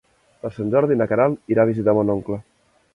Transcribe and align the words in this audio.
Per 0.45 0.49
Sant 0.55 0.71
Jordi 0.77 0.97
na 1.03 1.09
Queralt 1.13 1.55
irà 1.57 1.67
a 1.67 1.71
visitar 1.73 1.99
mon 1.99 2.15
oncle. 2.19 2.45